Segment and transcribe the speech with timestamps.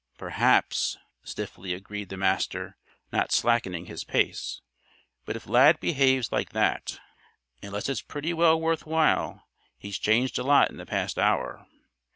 [0.17, 2.75] "Perhaps," stiffly agreed the Master,
[3.11, 4.61] not slackening his pace.
[5.25, 6.99] "But if Lad behaves like that,
[7.61, 11.67] unless it's pretty well worth while, he's changed a lot in the past hour.